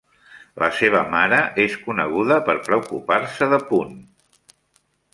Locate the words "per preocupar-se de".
2.49-3.63